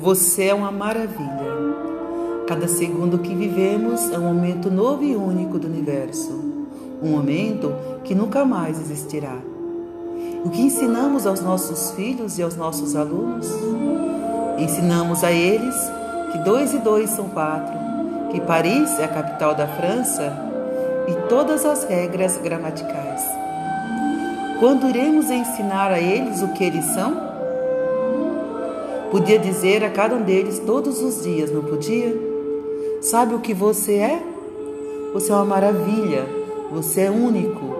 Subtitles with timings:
[0.00, 1.50] Você é uma maravilha.
[2.46, 6.32] Cada segundo que vivemos é um momento novo e único do universo.
[7.02, 9.36] Um momento que nunca mais existirá.
[10.42, 13.46] O que ensinamos aos nossos filhos e aos nossos alunos?
[14.58, 15.76] Ensinamos a eles
[16.32, 17.76] que dois e dois são quatro,
[18.32, 20.32] que Paris é a capital da França
[21.08, 23.22] e todas as regras gramaticais.
[24.58, 27.29] Quando iremos ensinar a eles o que eles são?
[29.10, 32.16] Podia dizer a cada um deles todos os dias, não podia?
[33.00, 34.22] Sabe o que você é?
[35.12, 36.24] Você é uma maravilha,
[36.70, 37.74] você é único.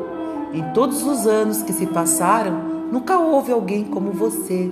[0.53, 4.69] Em todos os anos que se passaram, nunca houve alguém como você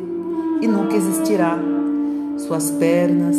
[0.61, 1.57] e nunca existirá.
[2.39, 3.37] Suas pernas,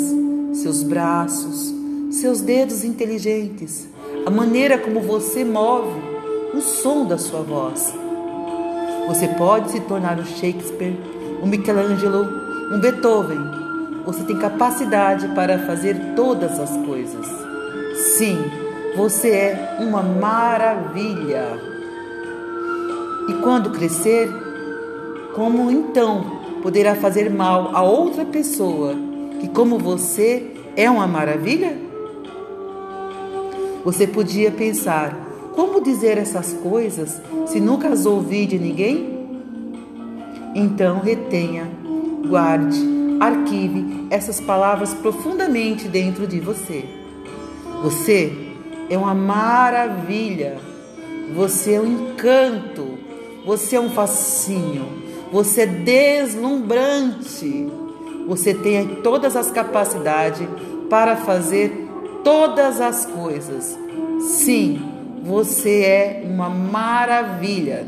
[0.54, 1.74] seus braços,
[2.12, 3.86] seus dedos inteligentes,
[4.26, 6.00] a maneira como você move,
[6.54, 7.94] o som da sua voz.
[9.08, 10.96] Você pode se tornar um Shakespeare,
[11.44, 13.40] um Michelangelo, um Beethoven.
[14.06, 17.26] Você tem capacidade para fazer todas as coisas.
[18.18, 18.38] Sim,
[18.96, 21.60] você é uma maravilha.
[23.28, 24.30] E quando crescer,
[25.36, 28.96] como então poderá fazer mal a outra pessoa
[29.40, 31.78] que, como você, é uma maravilha?
[33.86, 35.16] Você podia pensar:
[35.56, 39.18] como dizer essas coisas se nunca as ouvi de ninguém?
[40.56, 41.70] Então retenha
[42.28, 42.80] guarde,
[43.20, 46.86] arquive essas palavras profundamente dentro de você.
[47.84, 48.34] Você
[48.90, 50.58] é uma maravilha,
[51.34, 52.98] você é um encanto,
[53.46, 54.86] você é um fascínio,
[55.32, 57.68] você é deslumbrante.
[58.28, 60.48] Você tem todas as capacidades
[60.88, 61.88] para fazer
[62.24, 63.78] todas as coisas.
[64.20, 64.80] Sim,
[65.24, 67.88] você é uma maravilha.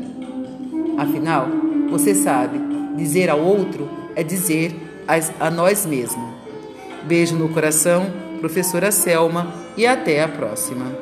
[0.98, 1.46] Afinal,
[1.88, 2.58] você sabe
[2.96, 4.74] dizer ao outro é dizer
[5.40, 6.32] a, nós mesmos.
[7.04, 8.06] Beijo no coração,
[8.40, 10.92] professora Selma, e até a próxima.